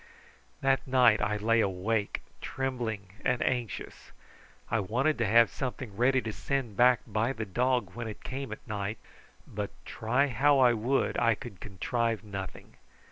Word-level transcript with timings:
That 0.61 0.87
night 0.87 1.21
I 1.21 1.37
lay 1.37 1.59
awake 1.59 2.23
trembling 2.41 3.09
and 3.23 3.39
anxious. 3.43 4.11
I 4.67 4.79
wanted 4.79 5.19
to 5.19 5.27
have 5.27 5.51
something 5.51 5.95
ready 5.95 6.23
to 6.23 6.33
send 6.33 6.75
back 6.75 7.01
by 7.05 7.33
the 7.33 7.45
dog 7.45 7.93
when 7.93 8.07
it 8.07 8.23
came 8.23 8.51
at 8.51 8.65
night, 8.67 8.97
but 9.45 9.69
try 9.85 10.25
how 10.25 10.57
I 10.57 10.73
would 10.73 11.19
I 11.19 11.35
could 11.35 11.59
contrive 11.61 12.23
nothing. 12.23 12.77